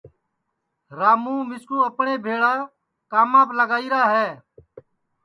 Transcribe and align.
راموں 0.97 1.41
مِسکُو 1.49 1.77
اپٹؔے 1.89 2.13
بھیݪا 2.23 2.53
کاماپ 3.11 3.49
لگائیرا 3.57 4.01
ہے 4.13 4.27